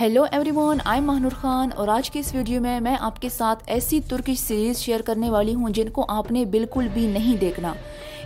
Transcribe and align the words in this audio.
Hello 0.00 0.24
everyone 0.50 0.78
I 0.84 1.00
Mahnoor 1.00 1.30
Khan 1.30 1.68
اور 1.74 1.88
آج 1.88 2.10
کے 2.10 2.18
اس 2.18 2.34
ویڈیو 2.34 2.60
میں 2.60 2.80
میں 2.80 2.96
آپ 3.00 3.22
کے 3.22 3.28
ساتھ 3.28 3.64
ایسی 3.66 4.00
ترکش 4.08 4.38
سیریز 4.38 4.78
شیئر 4.78 5.00
کرنے 5.00 5.30
والی 5.30 5.54
ہوں 5.54 5.70
جن 5.70 5.88
کو 5.88 6.04
آپ 6.08 6.32
نے 6.32 6.44
بالکل 6.44 6.88
بھی 6.92 7.06
نہیں 7.06 7.36
دیکھنا۔ 7.36 7.74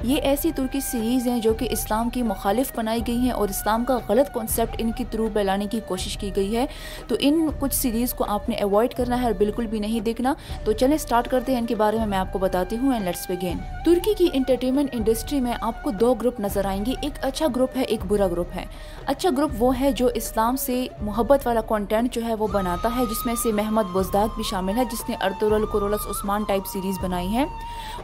یہ 0.02 0.16
ایسی 0.22 0.52
ترکی 0.52 0.80
سیریز 0.80 1.26
ہیں 1.26 1.38
جو 1.38 1.54
کہ 1.54 1.68
اسلام 1.70 2.10
کی 2.10 2.22
مخالف 2.22 2.72
بنائی 2.76 3.00
گئی 3.06 3.16
ہیں 3.16 3.30
اور 3.30 3.48
اسلام 3.48 3.84
کا 3.84 3.98
غلط 4.08 4.34
کانسیپٹ 4.34 4.76
ان 4.78 4.92
کی 4.92 5.04
تھرو 5.10 5.28
پھیلانے 5.32 5.66
کی 5.66 5.80
کوشش 5.88 6.16
کی 6.16 6.30
گئی 6.36 6.56
ہے۔ 6.56 6.66
تو 7.08 7.16
ان 7.18 7.48
کچھ 7.60 7.74
سیریز 7.74 8.14
کو 8.14 8.24
آپ 8.28 8.48
نے 8.48 8.56
اوائڈ 8.56 8.94
کرنا 8.94 9.18
ہے 9.20 9.24
اور 9.24 9.32
بالکل 9.32 9.66
بھی 9.66 9.78
نہیں 9.78 10.00
دیکھنا۔ 10.00 10.34
تو 10.64 10.72
چلیں 10.72 10.96
سٹارٹ 10.96 11.28
کرتے 11.28 11.52
ہیں، 11.52 11.60
ان 11.60 11.66
کے 11.66 11.74
بارے 11.74 11.96
میں 11.96 12.06
میں 12.06 12.18
آپ 12.18 12.32
کو 12.32 12.38
بتاتی 12.38 12.76
ہوں 12.76 12.92
اینڈ 12.92 13.04
لیٹس 13.04 13.30
بگین 13.30 13.58
ترکی 13.84 14.14
کی 14.14 14.28
انٹرٹینمنٹ 14.32 14.88
انڈسٹری 14.92 15.40
میں 15.40 15.52
آپ 15.60 15.82
کو 15.82 15.90
دو 15.90 16.14
گروپ 16.14 16.40
نظر 16.40 16.64
آئیں 16.64 16.84
گے۔ 16.86 16.92
ایک 17.00 17.24
اچھا 17.24 17.46
گروپ 17.56 17.76
ہے، 17.76 17.82
ایک 17.82 18.00
برا 18.08 18.26
گروپ 18.26 18.48
ہے۔ 18.56 18.64
اچھا 19.06 19.30
گروپ 19.36 19.50
وہ 19.58 19.80
ہے 19.80 19.92
جو 19.92 20.06
اسلام 20.06 20.56
سے 20.56 20.86
محبت 21.00 21.46
والا 21.46 21.59
کانٹینٹ 21.68 22.14
جو 22.14 22.24
ہے 22.24 22.34
وہ 22.34 22.46
بناتا 22.46 22.88
ہے، 22.96 23.06
جس 23.06 23.26
میں 23.26 23.34
سے 23.34 23.52
محمد 23.52 23.82
بزداد 23.92 24.28
بھی 24.34 24.42
شامل 24.42 24.76
ہے، 24.76 24.84
جس 24.84 25.08
نے 25.08 25.16
ارطرال 25.20 25.66
کرولس 25.72 26.06
عثمان 26.06 26.42
ٹائپ 26.42 26.66
سیریز 26.66 26.98
بنائی 27.02 27.34
ہے 27.34 27.46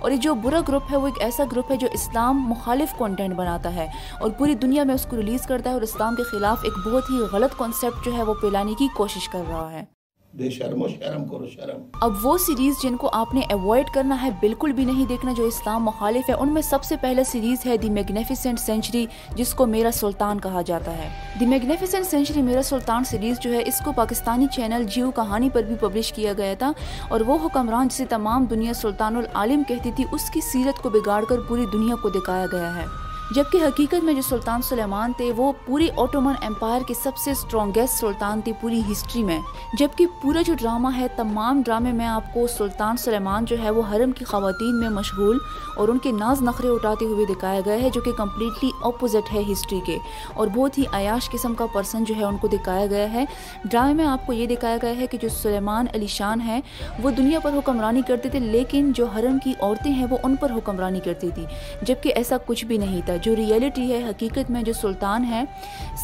اور 0.01 0.11
یہ 0.11 0.17
جو 0.17 0.35
برا 0.35 0.61
گروپ 0.69 0.83
ہے، 0.91 0.97
وہ 0.97 1.07
ایک 1.07 1.23
ایسا 1.23 1.45
گروپ 1.53 1.71
ہے 1.71 1.77
جو 1.77 1.89
اسلام 1.93 2.43
مخالف 2.49 2.95
کانٹینٹ 2.99 3.35
بناتا 3.35 3.75
ہے۔ 3.75 3.87
اور 4.21 4.31
پوری 4.31 4.55
دنیا 4.55 4.85
میں 4.85 4.95
اس 4.95 5.07
کو 5.11 5.17
ریلیز 5.17 5.47
کرتا 5.47 5.69
ہے 5.71 5.75
اور 5.75 5.83
اسلام 5.83 6.15
کے 6.15 6.23
خلاف 6.23 6.59
ایک 6.63 6.89
بہت 6.89 7.11
ہی 7.11 7.19
غلط 7.33 7.51
کانسیپٹ 7.57 8.05
جو 8.05 8.13
ہے 8.13 8.23
وہ 8.23 8.35
پھیلانے 8.35 8.75
کی 8.79 8.89
کوشش 8.97 9.29
کر 9.29 9.43
رہا 9.49 9.73
ہے۔ 9.73 9.96
شرم 10.41 10.83
و 10.83 10.89
شرم 10.89 11.25
کرو، 11.25 11.47
شرم۔ 11.47 11.83
اب 12.01 12.27
وہ 12.27 12.39
سیریز 12.39 12.75
جن 12.83 12.97
کو 12.97 13.11
آپ 13.13 13.35
نے 13.35 13.41
اوائڈ 13.41 13.87
کرنا 13.95 14.23
ہے 14.23 14.31
بالکل 14.31 14.73
بھی 14.73 14.85
نہیں 14.85 15.05
دیکھنا، 15.07 15.33
جو 15.33 15.45
اسلام 15.45 15.85
مخالف 15.85 16.29
ہے، 16.29 16.35
ان 16.35 16.55
میں 16.55 16.63
سب 16.63 16.85
سے 16.85 16.97
پہلا 16.97 17.25
سیریز 17.25 17.67
ہے 17.67 17.77
دی 17.77 17.91
میگنیفیسنٹ 17.91 18.61
سینچری 18.61 19.07
جس 19.35 19.55
کو 19.55 19.67
میرا 19.67 19.91
سلطان 19.91 20.41
کہا 20.41 20.63
جاتا 20.63 20.99
ہے۔ 20.99 21.09
دی 21.41 21.47
میگنیفیسنٹ 21.47 22.07
سینچری 22.07 22.43
میرا 22.43 22.63
سلطان 22.63 23.05
سیریز 23.05 23.41
جو 23.41 23.53
ہے، 23.53 23.63
اس 23.67 23.83
کو 23.85 23.93
پاکستانی 23.93 24.47
چینل 24.53 24.85
جیو 24.85 25.11
کہانی 25.11 25.51
پر 25.51 25.63
بھی 25.63 25.75
پبلش 25.81 26.13
کیا 26.13 26.33
گیا 26.33 26.55
تھا۔ 26.59 26.73
اور 27.09 27.21
وہ 27.21 27.39
حکمران 27.45 27.89
جسے 27.89 28.05
تمام 28.05 28.45
دنیا 28.45 28.73
سلطان 28.73 29.17
العالم 29.17 29.63
کہتی 29.69 29.91
تھی، 29.97 30.05
اس 30.13 30.31
کی 30.31 30.41
سیرت 30.41 30.83
کو 30.83 30.91
بگاڑ 30.91 31.25
کر 31.25 31.41
پوری 31.41 31.67
دنیا 31.73 31.95
کو 32.03 32.09
دکھایا 32.09 32.47
گیا 32.53 32.77
ہے۔ 32.77 33.06
جبکہ 33.35 33.57
حقیقت 33.57 34.05
میں 34.05 34.15
جو 34.15 34.23
سلطان 34.23 34.63
سلیمان 34.63 35.13
تھے، 35.17 35.33
وہ 35.37 35.53
پوری 35.67 35.89
اوٹومن 35.95 36.33
امپائر 36.43 36.83
کے 36.89 36.95
سب 36.95 37.17
سے 37.17 37.31
اسٹرانگیسٹ 37.31 38.01
سلطان 38.01 38.41
تھے 38.41 38.53
پوری 38.61 38.83
ہسٹری 38.93 39.23
میں۔ 39.23 39.41
جبکہ 39.79 40.07
پورا 40.23 40.43
جو 40.43 40.55
ڈرامہ 40.55 40.89
ہے، 40.97 41.07
تمام 41.17 41.63
ڈرامے 41.65 41.93
میں 41.93 42.07
آپ 42.07 42.35
کو 42.35 42.47
سلطان 42.47 42.97
سلیمان 42.97 43.45
جو 43.45 43.57
ہے، 43.63 43.71
وہ 43.71 43.83
حرم 43.93 44.13
کی 44.13 44.25
خواتین 44.25 44.81
میں 44.81 44.89
مشغول 44.89 45.39
اور 45.77 45.89
ان 45.89 45.99
کے 45.99 46.13
ناز 46.13 46.43
نخرے 46.43 46.69
اٹھاتے 46.69 47.05
ہوئے 47.05 47.27
دکھایا 47.27 47.61
گیا 47.65 47.75
ہے، 47.75 47.91
جو 47.91 48.01
کہ 48.01 48.13
کمپلیٹلی 48.13 48.71
اپوزٹ 48.83 49.35
ہے 49.35 49.53
ہسٹری 49.53 49.81
کے۔ 49.87 49.99
اور 50.35 50.49
بہت 50.55 50.79
ہی 50.79 50.85
عیاش 50.93 51.31
قسم 51.31 51.55
کا 51.55 51.67
پرسن 51.67 52.05
جو 52.05 52.15
ہے، 52.17 52.25
ان 52.25 52.37
کو 52.37 52.49
دکھایا 52.49 52.87
گیا 52.87 53.13
ہے۔ 53.13 53.25
ڈرامے 53.65 53.95
میں 53.95 54.07
آپ 54.07 54.27
کو 54.27 54.33
یہ 54.33 54.47
دکھایا 54.47 54.77
گیا 54.83 54.97
ہے 54.97 55.07
کہ 55.07 55.19
جو 55.19 55.29
سلیمان 55.29 55.87
علی 55.95 56.07
شان 56.07 56.41
ہے 56.41 56.61
وہ 57.03 57.11
دنیا 57.11 57.39
پر 57.39 57.51
حکمرانی 57.51 58.03
کرتے 58.09 58.29
تھے، 58.29 58.39
لیکن 58.39 58.93
جو 58.93 59.07
حرم 59.07 59.39
کی 59.45 59.53
عورتیں 59.61 59.93
ہیں، 59.93 60.07
وہ 60.11 60.17
ان 60.23 60.37
پر 60.37 60.51
حکمرانی 60.51 61.01
کرتی 61.01 61.31
تھی 61.35 61.45
جبکہ 61.83 62.13
ایسا 62.17 62.37
کچھ 62.47 62.65
بھی 62.65 62.79
نہیں 62.79 63.01
تھا۔ 63.05 63.16
جو 63.23 63.37
ریئلٹی 63.37 63.93
ہے 63.93 64.03
حقیقت 64.05 64.51
میں 64.51 64.63
جو 64.63 64.73
سلطان 64.73 65.25
ہے 65.25 65.45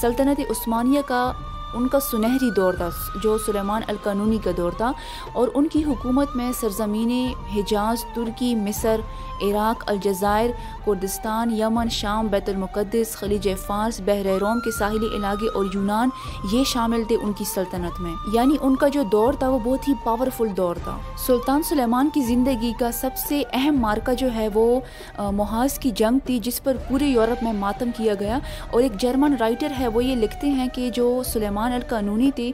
سلطنت 0.00 0.40
عثمانیہ 0.50 1.00
کا 1.06 1.32
ان 1.74 1.88
کا 1.88 2.00
سنہری 2.00 2.50
دور 2.50 2.74
تھا، 2.74 2.88
جو 3.22 3.38
سلیمان 3.38 3.82
القانونی 3.88 4.38
کا 4.44 4.50
دور 4.56 4.72
تھا، 4.76 4.92
اور 5.32 5.48
ان 5.54 5.68
کی 5.68 5.84
حکومت 5.84 6.36
میں 6.36 6.52
سرزمین 6.60 7.32
حجاز، 7.56 8.04
ترکی، 8.14 8.54
مصر، 8.54 9.00
عراق، 9.42 9.84
الجزائر، 9.86 10.50
کردستان، 10.86 11.50
یمن، 11.50 11.88
شام، 11.88 12.26
بیت 12.26 12.48
المقدس، 12.48 13.16
خلیج 13.16 13.48
فارس، 13.66 14.00
بحر 14.04 14.38
روم 14.40 14.60
کے 14.60 14.70
ساحلی 14.78 15.06
علاقے 15.16 15.46
اور 15.54 15.64
یونان 15.74 16.08
یہ 16.52 16.64
شامل 16.64 17.02
تھے 17.08 17.16
ان 17.22 17.32
کی 17.32 17.44
سلطنت 17.44 18.00
میں۔ 18.00 18.14
یعنی 18.32 18.56
ان 18.60 18.76
کا 18.76 18.88
جو 18.88 19.02
دور 19.02 19.32
تھا، 19.32 19.48
وہ 19.48 19.58
بہت 19.64 19.88
ہی 19.88 19.92
پاورفل 20.04 20.46
دور 20.56 20.76
تھا۔ 20.84 20.98
سلطان 21.26 21.62
سلیمان 21.62 22.08
کی 22.14 22.20
زندگی 22.20 22.72
کا 22.78 22.92
سب 22.92 23.10
سے 23.28 23.42
اہم 23.52 23.76
مارکہ 23.76 24.14
جو 24.14 24.28
ہے، 24.34 24.48
وہ 24.54 24.80
محاذ 25.18 25.78
کی 25.78 25.90
جنگ 25.90 26.18
تھی، 26.26 26.38
جس 26.38 26.62
پر 26.62 26.76
پورے 26.88 27.04
یورپ 27.04 27.42
میں 27.42 27.52
ماتم 27.52 27.90
کیا 27.96 28.14
گیا۔ 28.20 28.38
اور 28.70 28.82
ایک 28.82 28.92
جرمن 29.00 29.34
رائٹر 29.40 29.72
ہے، 29.78 29.88
وہ 29.88 30.04
یہ 30.04 30.16
لکھتے 30.16 30.48
ہیں 30.48 30.68
کہ 30.68 30.90
جو 30.90 31.22
سلیمان 31.26 31.61
القانونی 31.70 32.30
تھے، 32.30 32.50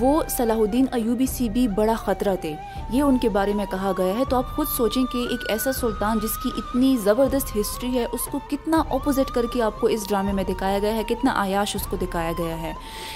وہ 0.00 0.22
صلاح 0.28 0.56
الدین 0.56 0.84
ایوبی 0.92 1.26
سی 1.26 1.48
بھی 1.48 1.68
بڑا 1.68 1.94
خطرہ 1.98 2.36
تھے۔ 2.36 2.56
یہ 2.90 3.02
ان 3.02 3.18
کے 3.18 3.28
بارے 3.28 3.52
میں 3.52 3.66
کہا 3.70 3.92
گیا 3.98 4.18
ہے۔ 4.18 4.22
تو 4.28 4.36
آپ 4.36 4.56
خود 4.56 4.66
سوچیں 4.76 5.04
کہ 5.12 5.26
ایک 5.30 5.40
ایسا 5.48 5.72
سلطان 5.72 6.18
جس 6.18 6.42
کی 6.42 6.50
اتنی 6.56 6.96
زبردست 6.96 7.56
ہسٹری 7.56 7.98
ہے، 7.98 8.06
اس 8.12 8.20
کو 8.30 8.38
کتنا 8.50 8.82
اپوزٹ 8.90 9.30
کر 9.30 9.46
کے 9.52 9.62
آپ 9.62 9.80
کو 9.80 9.86
اس 9.86 10.08
ڈرامے 10.08 10.32
میں 10.32 10.44
دکھایا 10.44 10.78
گیا 10.78 10.94
ہے، 10.94 11.02
کتنا 11.08 11.32
عیاش 11.36 11.76
اس 11.76 11.86
کو 11.86 11.96
دکھایا 11.96 12.32
گیا 12.38 12.62
ہے۔ 12.62 12.74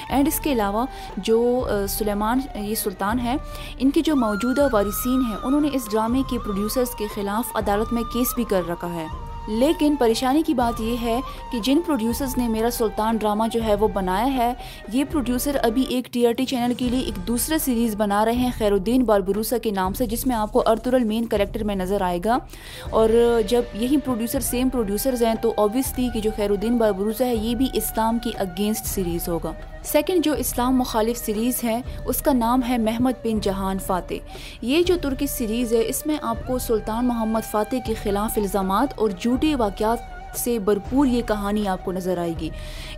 اینڈ 0.08 0.28
اس 0.28 0.40
کے 0.40 0.52
علاوہ 0.52 0.86
جو 1.16 1.68
سلیمان 1.88 2.40
یہ 2.54 2.74
سلطان 2.74 3.20
ہے، 3.20 3.36
ان 3.78 3.90
کے 3.90 4.00
جو 4.00 4.16
موجودہ 4.16 4.68
وارثین 4.72 5.22
ہیں، 5.28 5.36
انہوں 5.42 5.60
نے 5.60 5.68
اس 5.72 5.88
ڈرامے 5.90 6.22
کے 6.30 6.38
پروڈیوسرز 6.38 6.90
کے 6.98 7.06
خلاف 7.14 7.56
عدالت 7.56 7.92
میں 7.92 8.02
کیس 8.02 8.34
بھی 8.34 8.44
کر 8.44 8.62
رکھا 8.68 8.92
ہے۔ 8.92 9.06
لیکن 9.48 9.94
پریشانی 9.98 10.42
کی 10.46 10.54
بات 10.54 10.80
یہ 10.80 10.96
ہے 11.02 11.20
کہ 11.52 11.60
جن 11.60 11.80
پروڈیوسرز 11.86 12.38
نے 12.38 12.48
میرا 12.48 12.70
سلطان 12.70 13.16
ڈرامہ 13.16 13.44
جو 13.52 13.64
ہے 13.64 13.74
وہ 13.74 13.88
بنایا 13.88 14.34
ہے، 14.34 14.52
یہ 14.92 15.04
پروڈیوسر 15.10 15.56
ابھی 15.62 15.84
ایک 15.88 16.12
ٹی 16.12 16.26
آر 16.26 16.32
ٹی 16.32 16.44
چینل 16.44 16.74
کے 16.74 16.88
لیے 16.88 17.00
ایک 17.00 17.26
دوسرا 17.26 17.58
سیریز 17.58 17.94
بنا 17.96 18.24
رہے 18.24 18.32
ہیں 18.32 18.50
خیر 18.58 18.72
الدین 18.72 19.04
باربروسا 19.04 19.58
کے 19.58 19.70
نام 19.70 19.92
سے، 19.92 20.06
جس 20.06 20.26
میں 20.26 20.36
آپ 20.36 20.52
کو 20.52 20.62
ارتر 20.66 20.92
المین 20.92 21.26
کریکٹر 21.26 21.64
میں 21.64 21.74
نظر 21.74 22.00
آئے 22.00 22.18
گا۔ 22.24 22.38
اور 22.90 23.40
جب 23.46 23.62
یہی 23.74 23.96
پروڈیوسر 23.96 24.40
سیم 24.40 24.68
پروڈیوسرز 24.68 25.22
ہیں 25.22 25.34
تو 25.34 25.52
اوبیسلی 25.56 26.08
کہ 26.14 26.20
جو 26.20 26.30
خیر 26.36 26.50
الدین 26.50 26.76
باربروسا 26.76 27.26
ہے، 27.26 27.36
یہ 27.36 27.54
بھی 27.54 27.68
اسلام 27.72 28.18
کی 28.18 28.30
اگینسٹ 28.38 28.86
سیریز 28.86 29.28
ہوگا۔ 29.28 29.52
سیکنڈ 29.84 30.24
جو 30.24 30.32
اسلام 30.32 30.76
مخالف 30.76 31.16
سیریز 31.16 31.64
ہے 31.64 31.80
اس 32.06 32.22
کا 32.22 32.32
نام 32.32 32.60
ہے 32.68 32.78
محمد 32.78 33.24
بن 33.24 33.40
جہان 33.40 33.78
فاتح۔ 33.78 34.14
یہ 34.62 34.82
جو 34.82 34.96
ترکی 35.02 35.26
سیریز 35.26 35.72
ہے، 35.72 35.82
اس 35.86 36.06
میں 36.06 36.16
آپ 36.22 36.36
کو 36.46 36.58
سلطان 36.58 37.06
محمد 37.06 37.50
فاتح 37.50 37.76
کے 37.86 37.94
خلاف 38.02 38.38
الزامات 38.38 38.88
اور 38.96 39.10
جھوٹے 39.36 39.54
واقعات 39.54 39.98
سے 40.38 40.58
بھرپور 40.58 41.06
یہ 41.06 41.22
کہانی 41.22 41.68
آپ 41.68 41.84
کو 41.84 41.92
نظر 41.92 42.18
آئے 42.18 42.32
گی۔ 42.40 42.50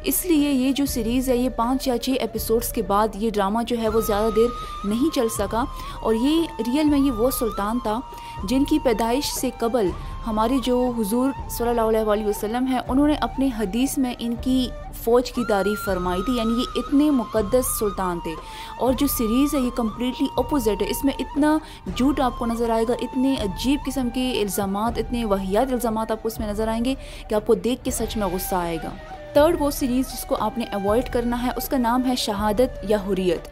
اس 0.05 0.27
لیے 0.27 0.53
یہ 0.53 0.73
جو 0.73 0.87
سیریز 0.87 1.29
ہے، 1.29 1.37
یہ 1.37 1.49
پانچ 1.49 1.89
یا 1.89 1.99
چھ 1.99 2.11
ایپیسوڈس 2.21 2.73
کے 2.73 2.83
بعد 2.83 3.09
یہ 3.15 3.31
ڈرامہ 3.31 3.59
جو 3.67 3.77
ہے 3.83 3.89
وہ 3.89 4.01
زیادہ 4.01 4.29
دیر 4.37 4.49
نہیں 4.85 5.15
چل 5.15 5.29
سکا۔ 5.39 5.65
اور 6.03 6.15
یہ 6.15 6.63
ریئل 6.67 6.85
میں 6.85 6.99
یہ 6.99 7.13
وہ 7.13 7.31
سلطان 7.31 7.79
تھا 7.83 8.01
جن 8.49 8.65
کی 8.65 8.79
پیدائش 8.79 9.25
سے 9.25 9.51
قبل 9.59 9.91
ہمارے 10.27 10.59
جو 10.65 10.93
حضور 10.99 11.31
صلی 11.51 11.69
اللہ 11.69 12.11
علیہ 12.13 12.27
وسلم 12.27 12.67
ہیں، 12.67 12.79
انہوں 12.89 13.07
نے 13.07 13.15
اپنے 13.21 13.49
حدیث 13.59 13.99
میں 13.99 14.15
ان 14.19 14.35
کی 14.41 14.69
فوج 15.09 15.33
کی 15.33 15.45
تعریف 15.45 15.85
فرمائی 15.85 16.23
تھی 16.23 16.37
یعنی 16.37 16.55
یہ 16.55 16.65
اتنے 16.75 17.11
مقدس 17.11 17.79
سلطان 17.79 18.21
تھے۔ 18.21 18.35
اور 18.79 18.93
جو 18.93 19.07
سیریز 19.07 19.55
ہے، 19.55 19.61
یہ 19.61 19.71
کمپلیٹلی 19.71 20.29
اپوزٹ 20.37 20.83
ہے۔ 20.83 20.91
اس 20.91 21.05
میں 21.05 21.13
اتنا 21.19 21.59
جھوٹ 21.97 22.21
آپ 22.21 22.39
کو 22.39 22.47
نظر 22.47 22.71
آئے 22.71 22.85
گا، 22.89 22.95
اتنے 23.03 23.35
عجیب 23.39 23.81
قسم 23.87 24.09
کے 24.15 24.41
الزامات، 24.43 24.99
اتنے 24.99 25.25
وحیات 25.25 25.73
الزامات 25.73 26.11
آپ 26.11 26.23
کو 26.23 26.29
اس 26.29 26.39
میں 26.39 26.49
نظر 26.49 26.69
آئیں 26.69 26.85
گے 26.85 26.95
کہ 27.29 27.35
آپ 27.35 27.47
کو 27.47 27.55
دیکھ 27.55 27.85
کے 27.85 27.91
سچ 27.91 28.17
میں 28.17 28.27
غصہ 28.27 28.55
آئے 28.55 28.77
گا۔ 28.77 28.91
تھرڈ 29.33 29.57
وہ 29.59 29.71
سیریز 29.71 30.13
جس 30.13 30.25
کو 30.25 30.37
آپ 30.41 30.59
نے 30.59 30.65
اوائڈ 30.65 31.13
کرنا 31.13 31.43
ہے، 31.43 31.51
اس 31.57 31.69
کا 31.69 31.79
نام 31.79 32.03
ہے 32.09 32.17
شہادت 32.17 32.91
یا 32.91 32.97
حریت۔ 32.97 33.49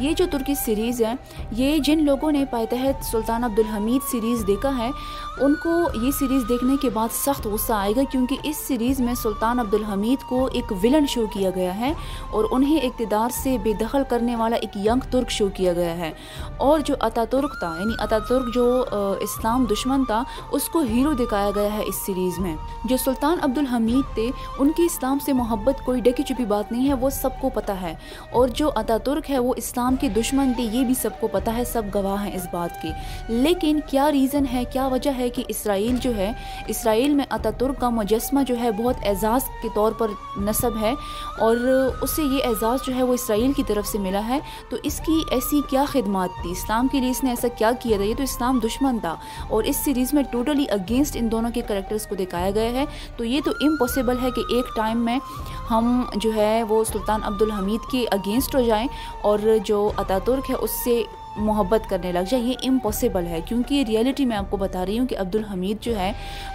یہ 0.00 0.12
جو 0.12 0.24
ترکی 0.32 0.54
سیریز 0.54 1.02
ہے 1.02 1.12
یہ 1.50 1.78
جن 1.78 2.04
لوگوں 2.04 2.32
نے 2.32 2.44
پائتحت 2.50 3.04
سلطان 3.04 3.44
عبدالحمید 3.44 4.10
سیریز 4.10 4.44
دیکھا 4.46 4.78
ہے، 4.78 4.90
ان 5.40 5.54
کو 5.54 5.70
یہ 6.02 6.10
سیریز 6.10 6.42
دیکھنے 6.48 6.76
کے 6.82 6.90
بعد 6.90 7.08
سخت 7.12 7.46
غصہ 7.46 7.72
آئے 7.72 7.92
گا 7.96 8.00
کیونکہ 8.10 8.36
اس 8.42 8.56
سیریز 8.56 9.00
میں 9.00 9.14
سلطان 9.14 9.60
عبدالحمید 9.60 10.28
کو 10.28 10.48
ایک 10.52 10.72
ولن 10.72 11.06
شو 11.06 11.26
کیا 11.26 11.50
گیا 11.50 11.80
ہے 11.80 11.92
اور 12.30 12.44
انہیں 12.50 12.80
اقتدار 12.80 13.28
سے 13.32 13.56
بے 13.62 13.72
دخل 13.72 14.02
کرنے 14.08 14.36
والا 14.36 14.56
ایک 14.56 14.76
ینگ 14.76 15.00
ترک 15.10 15.30
شو 15.30 15.48
کیا 15.48 15.72
گیا 15.72 15.96
ہے۔ 15.96 16.12
اور 16.56 16.80
جو 16.80 16.94
اتا 17.00 17.24
ترک 17.30 17.60
تھا 17.60 17.76
یعنی 17.80 17.92
اتا 17.98 18.18
ترک 18.18 18.54
جو 18.54 18.84
اسلام 19.20 19.64
دشمن 19.64 20.04
تھا، 20.04 20.22
اس 20.50 20.68
کو 20.68 20.80
ہیرو 20.80 21.12
دکھایا 21.12 21.50
گیا 21.54 21.72
ہے 21.72 21.82
اس 21.86 21.94
سیریز 22.06 22.38
میں۔ 22.38 22.56
جو 22.84 22.96
سلطان 22.96 23.38
عبدالحمید 23.42 24.14
تھے، 24.14 24.30
ان 24.58 24.72
کی 24.72 24.82
اسلام 24.82 25.18
سے 25.24 25.32
محبت 25.32 25.84
کوئی 25.84 26.00
ڈکی 26.00 26.22
چپی 26.22 26.44
بات 26.44 26.72
نہیں 26.72 26.88
ہے، 26.88 26.94
وہ 26.94 27.10
سب 27.10 27.30
کو 27.40 27.48
پتہ 27.48 27.72
ہے۔ 27.72 27.94
اور 28.32 28.48
جو 28.48 28.70
اتا 28.76 28.96
ترک 28.96 29.30
ہے، 29.30 29.38
وہ 29.38 29.54
اسلام 29.56 29.87
کے 29.96 30.08
دشمن 30.08 30.52
تھے 30.56 30.62
یہ 30.62 30.84
بھی 30.84 30.94
سب 30.94 31.10
کو 31.20 31.26
پتہ 31.26 31.50
ہے، 31.50 31.64
سب 31.64 31.82
گواہ 31.94 32.24
ہیں 32.24 32.36
اس 32.36 32.46
بات 32.52 32.82
کے۔ 32.82 32.88
لیکن 33.28 33.80
کیا 33.86 34.12
ریزن 34.12 34.44
ہے، 34.52 34.64
کیا 34.64 34.86
وجہ 34.86 35.10
ہے 35.18 35.28
کہ 35.28 35.42
اسرائیل 35.48 35.96
جو 35.96 36.16
ہے، 36.16 36.32
اسرائیل 36.66 37.14
میں 37.14 37.24
اتا 37.30 37.50
ترک 37.50 37.80
کا 37.80 37.88
مجسمہ 37.88 38.42
جو 38.42 38.54
ہے 38.62 38.70
بہت 38.70 38.96
اعزاز 39.02 39.40
کے 39.62 39.68
طور 39.74 39.92
پر 39.92 40.06
نصب 40.36 40.70
ہے 40.80 40.94
اور 41.38 41.56
اسے 42.00 42.22
یہ 42.22 42.38
اعزاز 42.44 42.78
جو 42.86 42.94
ہے 42.94 43.02
وہ 43.02 43.14
اسرائیل 43.14 43.52
کی 43.52 43.62
طرف 43.66 43.86
سے 43.86 43.98
ملا 43.98 44.28
ہے۔ 44.28 44.38
تو 44.70 44.76
اس 44.82 45.00
کی 45.06 45.20
ایسی 45.30 45.60
کیا 45.70 45.84
خدمات 45.88 46.28
تھی؟ 46.42 46.50
اسلام 46.50 46.88
کے 46.88 47.00
لیے 47.00 47.10
اس 47.10 47.24
نے 47.24 47.30
ایسا 47.30 47.48
کیا 47.48 47.72
کیا 47.82 47.96
تھا؟ 47.96 48.04
یہ 48.04 48.14
تو 48.14 48.22
اسلام 48.22 48.58
دشمن 48.64 48.98
تھا 48.98 49.16
اور 49.48 49.64
اس 49.64 49.76
سیریز 49.76 50.14
میں 50.14 50.22
ٹوٹلی 50.30 50.64
اگینسٹ 50.70 51.16
ان 51.16 51.30
دونوں 51.30 51.50
کے 51.54 51.60
کریکٹرز 51.60 52.06
کو 52.06 52.14
دکھایا 52.14 52.50
گیا 52.50 52.70
ہے۔ 52.70 52.84
تو 53.16 53.24
یہ 53.24 53.40
تو 53.44 53.50
امپاسبل 53.60 54.16
ہے 54.22 54.30
کہ 54.30 54.42
ایک 54.54 54.64
ٹائم 54.76 54.98
میں 54.98 55.18
ہم 55.70 56.02
جو 56.16 56.30
ہے 56.34 56.62
وہ 56.62 56.84
سلطان 56.84 57.20
عبدالحمید 57.24 57.90
کے 57.90 58.06
اگینسٹ 58.10 58.54
ہو 58.54 58.60
جائیں 58.60 58.88
اور 59.22 59.38
جو 59.64 59.77
جو 59.78 60.18
ترک 60.24 60.50
ہے، 60.50 60.54
اس 60.54 60.70
سے 60.84 61.02
محبت 61.36 61.90
کرنے 61.90 62.12
لگ 62.12 62.18
جائے 62.30 62.44
یہ 62.44 62.54
امپاسبل 62.62 63.26
ہے۔ 63.26 63.40
کیونکہ 63.44 63.74
یہ 63.74 63.84
ریئلٹی 63.84 64.24
میں 64.24 64.36
آپ 64.36 64.50
کو 64.50 64.56
بتا 64.56 64.86
رہی 64.86 64.98
ہوں 64.98 65.06
کہ 65.06 65.18
عبد 65.18 65.34
الحمید 65.34 65.76
جو 65.80 65.98
ہے، 65.98 66.12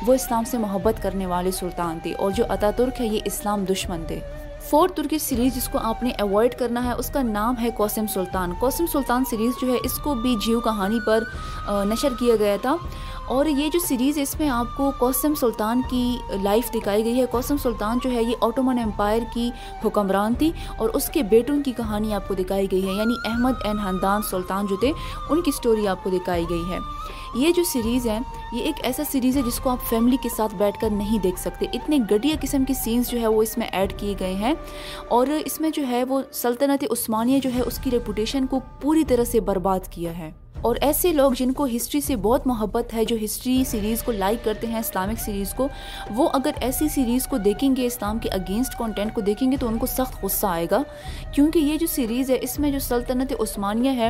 وہ 0.07 0.13
اسلام 0.13 0.43
سے 0.43 0.57
محبت 0.57 1.03
کرنے 1.03 1.25
والے 1.25 1.51
سلطان 1.51 1.99
تھے 2.03 2.13
اور 2.13 2.31
جو 2.31 2.43
عطا 2.49 2.71
ترک 2.71 3.01
ہے، 3.01 3.07
یہ 3.07 3.19
اسلام 3.25 3.65
دشمن 3.65 4.03
تھے۔ 4.07 4.19
فورتھ 4.69 4.93
ترکی 4.93 5.17
سیریز 5.17 5.55
جس 5.55 5.67
کو 5.67 5.79
آپ 5.79 6.03
نے 6.03 6.11
اوائڈ 6.19 6.55
کرنا 6.55 6.85
ہے، 6.85 6.91
اس 6.91 7.09
کا 7.09 7.21
نام 7.21 7.55
ہے 7.61 7.69
کوسم 7.69 8.05
سلطان۔ 8.13 8.53
کوسم 8.59 8.85
سلطان 8.91 9.23
سیریز 9.29 9.51
جو 9.61 9.67
ہے، 9.67 9.77
اس 9.83 9.93
کو 9.93 10.15
بھی 10.15 10.35
جیو 10.45 10.59
کہانی 10.59 10.99
پر 11.05 11.23
نشر 11.69 12.09
کیا 12.19 12.35
گیا 12.39 12.57
تھا۔ 12.61 12.75
اور 13.27 13.45
یہ 13.45 13.69
جو 13.69 13.79
سیریز 13.79 14.17
اس 14.17 14.39
میں 14.39 14.49
آپ 14.49 14.65
کو 14.77 14.91
کوسم 14.99 15.35
سلطان 15.35 15.81
کی 15.89 16.17
لائف 16.41 16.73
دکھائی 16.73 17.03
گئی 17.03 17.21
ہے۔ 17.21 17.25
کوسم 17.25 17.57
سلطان 17.57 17.97
جو 18.03 18.11
ہے 18.11 18.23
یہ 18.23 18.35
آٹومن 18.41 18.79
امپائر 18.79 19.21
کی 19.33 19.49
حکمران 19.85 20.33
تھی 20.33 20.51
اور 20.77 20.89
اس 20.89 21.09
کے 21.09 21.23
بیٹوں 21.23 21.61
کی 21.65 21.71
کہانی 21.71 22.13
آپ 22.13 22.27
کو 22.27 22.33
دکھائی 22.33 22.67
گئی 22.71 22.87
ہے۔ 22.87 22.93
یعنی 22.93 23.13
احمد 23.25 23.51
این 23.65 23.79
حمدان 23.79 24.21
سلطان 24.21 24.65
جو 24.65 24.75
تھے، 24.75 24.91
ان 25.29 25.41
کی 25.41 25.51
سٹوری 25.51 25.87
آپ 25.87 26.03
کو 26.03 26.09
دکھائی 26.09 26.45
گئی 26.49 26.63
ہے۔ 26.69 26.77
یہ 27.35 27.51
جو 27.51 27.63
سیریز 27.63 28.07
ہے 28.07 28.19
یہ 28.51 28.61
ایک 28.61 28.75
ایسا 28.83 29.03
سیریز 29.11 29.37
ہے 29.37 29.41
جس 29.41 29.59
کو 29.59 29.69
آپ 29.69 29.89
فیملی 29.89 30.17
کے 30.23 30.29
ساتھ 30.29 30.55
بیٹھ 30.55 30.79
کر 30.79 30.89
نہیں 30.89 31.19
دیکھ 31.19 31.39
سکتے۔ 31.39 31.65
اتنے 31.73 31.97
گھٹیا 31.97 32.35
قسم 32.41 32.65
کی 32.65 32.73
سینس 32.73 33.11
جو 33.11 33.19
ہے 33.19 33.27
وہ 33.27 33.43
اس 33.43 33.57
میں 33.57 33.67
ایڈ 33.67 33.99
کیے 33.99 34.15
گئے 34.19 34.33
ہیں۔ 34.33 34.53
اور 35.09 35.27
اس 35.27 35.61
میں 35.61 35.69
جو 35.69 35.87
ہے 35.87 36.03
وہ 36.03 36.21
سلطنت 36.31 36.83
عثمانیہ 36.91 37.39
جو 37.39 37.49
ہے 37.55 37.61
اس 37.61 37.77
کی 37.77 37.91
ریپوٹیشن 37.91 38.45
کو 38.47 38.59
پوری 38.81 39.03
طرح 39.03 39.23
سے 39.23 39.39
برباد 39.39 39.79
کیا 39.91 40.17
ہے۔ 40.17 40.31
اور 40.61 40.75
ایسے 40.81 41.13
لوگ 41.13 41.31
جن 41.31 41.51
کو 41.51 41.67
ہسٹری 41.75 42.01
سے 42.01 42.15
بہت 42.15 42.47
محبت 42.47 42.93
ہے، 42.93 43.05
جو 43.05 43.15
ہسٹری 43.25 43.63
سیریز 43.63 44.03
کو 44.03 44.11
لائک 44.11 44.45
کرتے 44.45 44.67
ہیں 44.67 44.79
اسلامک 44.79 45.19
سیریز 45.19 45.53
کو، 45.53 45.67
وہ 46.15 46.29
اگر 46.33 46.51
ایسی 46.61 46.89
سیریز 46.89 47.27
کو 47.27 47.37
دیکھیں 47.37 47.75
گے 47.75 47.85
اسلام 47.85 48.19
کے 48.19 48.29
اگینسٹ 48.29 48.77
کانٹینٹ 48.77 49.13
کو 49.13 49.21
دیکھیں 49.21 49.51
گے، 49.51 49.57
تو 49.57 49.67
ان 49.67 49.77
کو 49.77 49.85
سخت 49.85 50.23
غصہ 50.23 50.47
آئے 50.47 50.67
گا۔ 50.71 50.81
کیونکہ 51.31 51.59
یہ 51.59 51.77
جو 51.77 51.87
سیریز 51.87 52.31
ہے، 52.31 52.37
اس 52.41 52.59
میں 52.59 52.71
جو 52.71 52.79
سلطنت 52.79 53.33
عثمانیہ 53.39 53.91
ہے، 53.91 54.09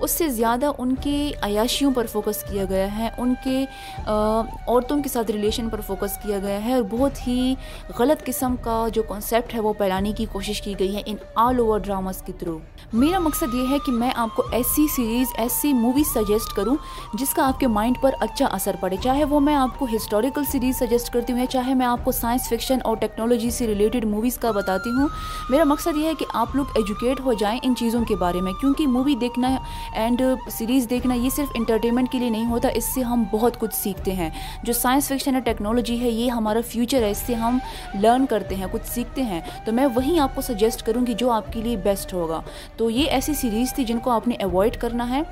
اس 0.00 0.10
سے 0.10 0.28
زیادہ 0.28 0.72
ان 0.78 0.94
کے 0.94 1.30
عیاشیوں 1.42 1.92
پر 1.94 2.06
فوکس 2.06 2.42
کیا 2.42 2.64
گیا 2.68 2.98
ہے۔ 2.98 3.08
ان 3.18 3.34
کے 3.44 3.64
عورتوں 4.06 5.02
کے 5.02 5.08
ساتھ 5.08 5.30
ریلیشن 5.30 5.68
پر 5.68 5.80
فوکس 5.80 6.18
کیا 6.22 6.38
گیا 6.42 6.64
ہے۔ 6.64 6.72
اور 6.74 6.82
بہت 6.90 7.26
ہی 7.26 7.54
غلط 7.98 8.24
قسم 8.24 8.54
کا 8.56 8.86
جو 8.92 9.02
کانسیپٹ 9.02 9.54
ہے، 9.54 9.60
وہ 9.60 9.72
پھیلانے 9.72 10.12
کی 10.12 10.26
کوشش 10.32 10.62
کی 10.62 10.74
گئی 10.78 10.96
ہے 10.96 11.02
ان 11.06 11.16
آل 11.34 11.58
اوور 11.58 11.78
ڈراماز 11.78 12.22
کے 12.22 12.32
تھرو 12.38 12.58
میرا 12.92 13.18
مقصد 13.18 13.54
یہ 13.54 13.66
ہے 13.70 13.76
کہ 13.86 13.92
میں 13.92 14.10
آپ 14.16 14.28
کو 14.34 14.42
ایسی 14.52 14.86
سیریز 14.88 15.26
ایسی 15.36 15.72
مووی 15.84 16.04
سجیسٹ 16.04 16.56
کروں 16.56 16.76
جس 17.14 17.34
کا 17.34 17.46
آپ 17.46 17.60
کے 17.60 17.66
مائنڈ 17.66 17.96
پر 18.00 18.10
اچھا 18.20 18.46
اثر 18.46 18.76
پڑے۔ 18.80 18.96
چاہے 19.02 19.24
وہ 19.24 19.40
میں 19.40 19.54
آپ 19.54 19.78
کو 19.78 19.86
ہسٹوریکل 19.96 20.44
سیریز 20.44 20.78
سجیسٹ 20.78 21.12
کرتی 21.12 21.32
ہوں 21.32 21.40
یا 21.40 21.46
چاہے 21.46 21.74
میں 21.74 21.86
آپ 21.86 22.04
کو 22.04 22.12
سائنس 22.12 22.48
فکشن 22.48 22.78
اور 22.84 22.96
ٹیکنالوجی 22.96 23.50
سے 23.50 23.66
ریلیٹڈ 23.66 24.04
موویز 24.04 24.38
کا 24.38 24.50
بتاتی 24.50 24.90
ہوں، 24.90 25.08
میرا 25.50 25.64
مقصد 25.64 25.96
یہ 25.96 26.06
ہے 26.06 26.14
کہ 26.18 26.26
آپ 26.34 26.56
لوگ 26.56 26.64
ایجوکیٹ 26.74 27.20
ہو 27.20 27.32
جائیں 27.32 27.58
ان 27.62 27.74
چیزوں 27.74 28.04
کے 28.04 28.16
بارے 28.16 28.40
میں۔ 28.40 28.52
کیونکہ 28.52 28.86
مووی 28.86 29.14
دیکھنا 29.14 29.56
اینڈ 29.92 30.22
سیریز 30.50 30.86
دیکھنا 30.90 31.14
یہ 31.14 31.30
صرف 31.30 31.48
انٹرٹینمنٹ 31.54 32.12
کے 32.12 32.18
لیے 32.18 32.30
نہیں 32.30 32.50
ہوتا، 32.50 32.68
اس 32.68 32.84
سے 32.84 33.02
ہم 33.02 33.24
بہت 33.30 33.58
کچھ 33.60 33.74
سیکھتے 33.74 34.12
ہیں۔ 34.12 34.30
جو 34.62 34.72
سائنس 34.72 35.08
فکشن 35.08 35.34
اور 35.34 35.42
ٹیکنالوجی 35.42 36.00
ہے، 36.00 36.10
یہ 36.10 36.30
ہمارا 36.30 36.60
فیوچر 36.68 37.02
ہے، 37.02 37.10
اس 37.10 37.18
سے 37.18 37.34
ہم 37.34 37.58
لرن 38.00 38.26
کرتے 38.26 38.54
ہیں، 38.54 38.66
کچھ 38.72 38.86
سیکھتے 38.86 39.22
ہیں۔ 39.22 39.40
تو 39.64 39.72
میں 39.72 39.86
وہیں 39.94 40.18
آپ 40.18 40.34
کو 40.34 40.40
سجیسٹ 40.40 40.82
کروں 40.82 41.06
گی 41.06 41.14
جو 41.14 41.30
آپ 41.30 41.52
کے 41.52 41.62
لیے 41.62 41.76
بیسٹ 41.76 42.14
ہوگا۔ 42.14 42.40
تو 42.76 42.90
یہ 42.90 43.10
ایسی 43.10 43.34
سیریز 43.34 43.74
تھی 43.74 43.84
جن 43.84 43.98
کو 43.98 44.10
آپ 44.10 44.28
نے 44.28 44.34
اوائڈ 44.34 44.76
کرنا 44.76 45.10
ہے۔ 45.10 45.22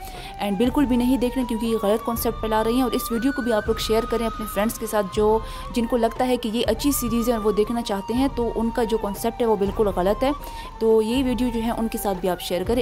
اینڈ 0.43 0.59
بالکل 0.59 0.85
بھی 0.85 0.97
نہیں 0.97 1.17
دیکھنا 1.17 1.44
کیونکہ 1.49 1.67
یہ 1.67 1.77
غلط 1.83 2.06
کانسیپٹ 2.06 2.41
پھیلا 2.41 2.65
رہی 2.65 2.75
ہیں 2.75 2.83
اور 2.83 2.93
اس 2.93 3.12
ویڈیو 3.12 3.33
کو 3.33 3.43
بھی 3.43 3.53
آپ 3.53 3.62
لوگ 3.67 3.75
شیئر 3.79 4.05
کریں 4.11 4.27
اپنے 4.27 4.47
فرینڈس 4.55 4.79
کے 4.79 4.87
ساتھ 4.87 5.06
جو 5.12 5.39
جن 5.75 5.87
کو 5.87 5.97
لگتا 5.97 6.27
ہے 6.27 6.37
کہ 6.37 6.49
یہ 6.49 6.62
اچھی 6.67 6.93
سیریز 6.93 7.29
ہے 7.29 7.35
اور 7.35 7.44
وہ 7.44 7.53
دیکھنا 7.53 7.83
چاہتے 7.83 8.15
ہیں، 8.15 8.29
تو 8.35 8.53
ان 8.55 8.71
کا 8.71 8.85
جو 8.85 8.99
کانسیپٹ 8.99 9.41
ہے 9.41 9.47
وہ 9.47 9.56
بالکل 9.56 9.87
غلط 9.97 10.25
ہے۔ 10.25 10.31
تو 10.79 11.03
یہ 11.03 11.25
ویڈیو 11.25 11.49
جو 11.55 11.62
ہے 11.62 11.71
ان 11.71 11.89
کے 11.89 11.99
ساتھ 11.99 12.19
بھی 12.19 12.29
آپ 12.29 12.41
شیئر 12.41 12.62
کریں۔ 12.67 12.81